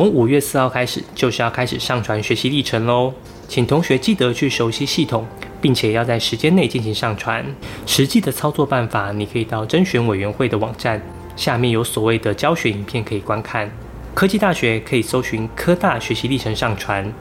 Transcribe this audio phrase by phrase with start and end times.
[0.00, 3.12] 从五月四号开始，就是要开始上传学习历程喽。
[3.46, 5.26] 请同学记得去熟悉系统，
[5.60, 7.44] 并且要在时间内进行上传。
[7.84, 11.02] 实际的操作办法，你可以到甄选委员会的网站，
[11.36, 13.70] 下面有所谓的教学影片可以观看。
[14.14, 17.12] 科技大学可以搜寻科大学习历程上传，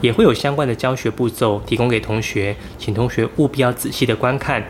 [0.00, 4.60] 也会有相关的教学步骤提供给同学，请同学务必要仔细的观看。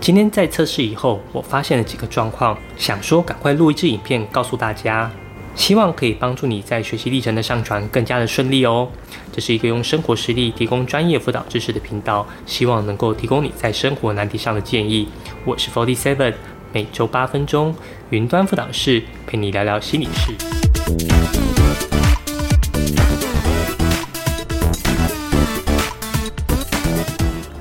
[0.00, 5.10] 今天在测试以后，我发现了几个状况，想说赶快录一支影片告诉大家。
[5.58, 8.88] 希望可以帮助你在学习历程的上传更加的顺利哦。
[9.32, 15.08] 这是一个用生活实例提供专业辅导知识的频道，希望能够提供你在生活难题上的建议。
[15.44, 16.32] 我是 Forty Seven，
[16.72, 17.74] 每周八分钟
[18.10, 20.32] 云端辅导室陪你聊聊心理事。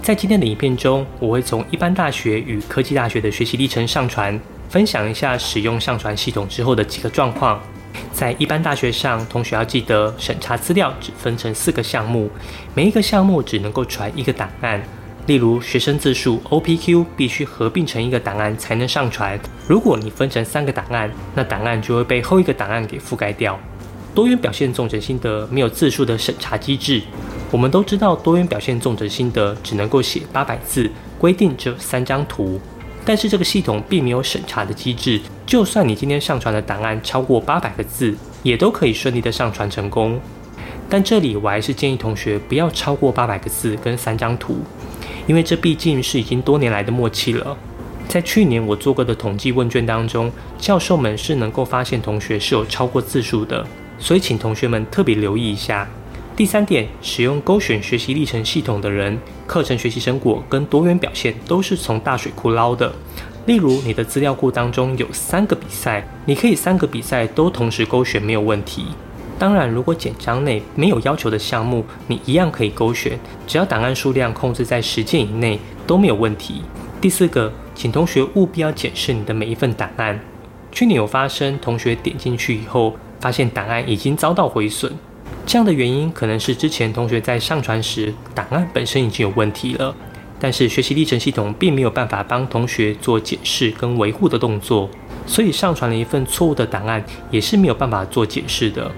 [0.04, 4.40] 在今天的影片中，我会从一般大学与科技大学的学习历程上传，
[4.70, 7.59] 分享一下使用上传系统之后的几个状况。
[8.12, 12.30] 在一般大学上，同学要记得审查资料只分成四个项目，
[12.73, 14.81] 每一个项目只能够传一个档案。
[15.26, 19.38] 例如，学生字数 OPQ 必须合并成一个档案才能上传。
[19.67, 23.59] 如果你分成三个档案，那档案就会被后一个档案给覆盖掉。
[24.16, 27.02] 多元表现重整心得没有字数的审查机制。
[27.52, 30.89] 我们都知道，多元表现重整心得只能够写八百字，
[31.20, 32.59] 规定只有三张图。
[33.08, 40.19] 但是这个系统并没有审查的机制，就算你今天上传的档案超过八百个字，也都可以顺利的上传成功。
[40.89, 44.58] 但这里我还是建议同学不要超过八百个字跟三张图，
[45.25, 47.55] 因为这毕竟是已经多年来的默契了。
[48.09, 53.66] 在去年我做过的统计问卷当中，教授们是能够发现同学是有超过字数的，
[53.97, 55.88] 所以请同学们特别留意一下。
[56.38, 62.93] 第三点，使用勾选学习历程系统的人，课程学习成果跟多元表现都是从大水库捞的。
[63.47, 68.85] 例如，你的资料库当中有三个比赛，你可以三个比赛都同时勾选，没有问题。
[69.39, 76.61] 当然，如果简章内没有要求的项目，你一样可以勾选，只要档案数量控制在十件以内都没有问题。
[77.02, 80.20] 第四个，请同学务必要检视你的每一份档案。
[80.71, 84.95] 去年有发生同学点进去以后，发现档案已经遭到毁损。
[85.47, 89.95] 这样的原因可能是之前同学在上传时档案本身已经有问题了，
[90.37, 94.89] 但是学习历程系统并没有办法帮同学做检视跟维护的动作，
[95.25, 98.91] 所以上传了一份错误的档案也是没有办法做解释的。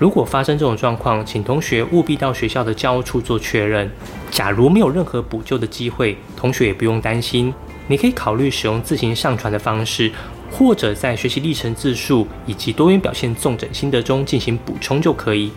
[0.00, 3.88] 如果发生这种状况，请同学务必到学校的教务处做确认。
[4.28, 7.54] 假如没有任何补救的机会，同学也不用担心，
[7.86, 10.10] 你可以考虑使用自行上传的方式，
[10.50, 15.52] 或者在学习历程字数以及多元表现纵整心得中进行补充就可以。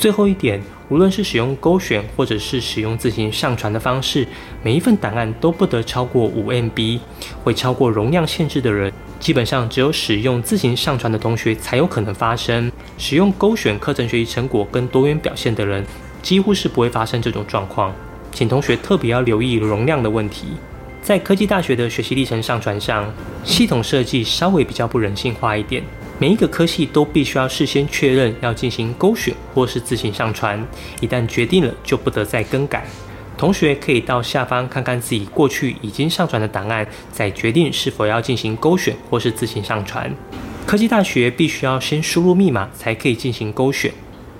[0.00, 4.26] 最后一点，无论是使用勾选或者是使用自行上传的方式，
[4.62, 7.00] 每一份档案都不得超过五 MB。
[7.44, 12.72] 会超过容量限制的人，基本上只有使用自行上传的同学才有可能发生。
[12.96, 15.84] 使用勾选课程学习成果跟多元表现的人，
[16.22, 17.94] 几乎是不会发生这种状况。
[18.32, 20.46] 请同学特别要留意容量的问题。
[21.02, 23.12] 在科技大学的学习历程上传上，
[23.44, 25.84] 系统设计稍微比较不人性化一点。
[26.20, 30.62] 每一个科系都必须要事先确认要进行勾选或是自行上传，
[31.00, 32.84] 一旦决定了就不得再更改。
[33.38, 40.14] 同学可以到下方看看自己过去已经上传的档案，再决定是否要进行勾选或是自行上传。
[40.66, 43.90] 科技大学必须要先输入密码才可以进行勾选。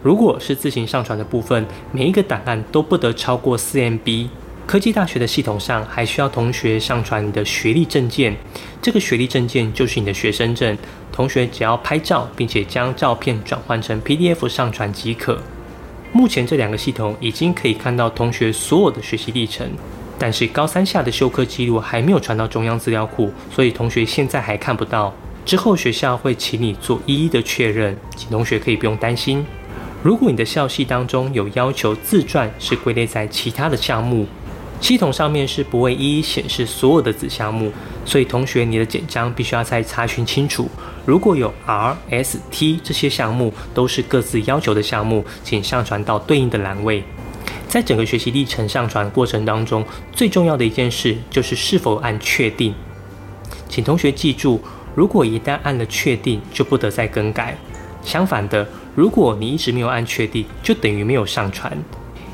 [0.03, 4.29] 如果是自行上传的部分，每一个档案都不得超过四 MB。
[4.70, 8.32] 科技大学的系统上还需要同学上传你的学历证件，
[8.81, 10.78] 这个学历证件就是你的学生证。
[11.10, 15.36] 同学只要拍照，并且将照片转换成 PDF 上传即可。
[16.12, 19.69] 目前这两个系统已经可以看到同学所有的学习历程，
[20.16, 25.12] 但是高三下的修课记录还没有传到中央资料库，所以同学现在还看不到。
[25.44, 29.44] 之后学校会请你做一一的确认，请同学可以不用担心。
[30.00, 34.28] 如果你的校系当中有要求自传是归类在其他的项目。
[34.81, 37.71] 系统上面是不会一一显示所有的子项目，
[38.05, 40.69] 所以同学你的简章必须要再查询清楚。
[41.05, 47.05] 如果有 R、S、T 这些项目都是各自要求的项目，请上传到对应的栏位。
[47.69, 52.75] 在整个学习历程上传过程当中，最重要的一件事就是是否按确定。
[53.69, 54.61] 请同学记住，
[54.97, 57.56] 如果一旦按了确定，就不得再更改。
[58.03, 58.67] 相反的，
[58.97, 61.76] 如果你一直没有按确定，就等于没有上传。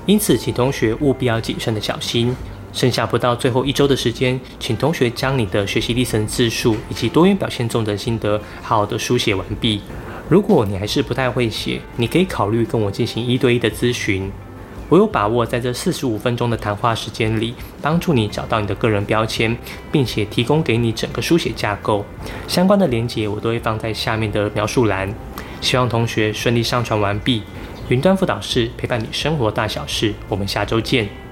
[0.06, 2.34] 因此，请同学务必要谨慎的小心。
[2.72, 9.80] 剩下不到最后一周的时间，请同学将你的学习历程字数以及多元表现重整心得好好的书写完毕。
[10.28, 14.30] 如果你还是不太会写，你可以考虑跟我进行一对一的咨询。
[14.88, 19.56] 我有把握在这四十五分钟的谈话时间里，帮助你找到你的个人标签，
[19.90, 22.04] 并且提供给你整个书写架构。
[22.46, 25.12] 相关的连接我都会放在下面的描述栏。
[25.62, 27.42] 希望同学顺利上传完毕。
[27.88, 31.25] 云端辅导室陪伴你生活大小事，我们下周见。